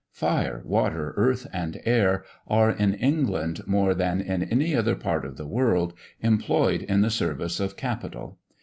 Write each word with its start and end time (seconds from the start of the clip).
Fire, 0.13 0.63
water, 0.65 1.13
earth, 1.15 1.45
and 1.53 1.79
air, 1.85 2.25
are 2.47 2.71
in 2.71 2.95
England 2.95 3.61
more 3.67 3.93
than 3.93 4.19
in 4.19 4.41
any 4.41 4.75
other 4.75 4.95
part 4.95 5.25
of 5.25 5.37
the 5.37 5.45
world, 5.45 5.93
employed 6.21 6.81
in 6.81 7.01
the 7.01 7.11
service 7.11 7.59
of 7.59 7.77
capital. 7.77 8.39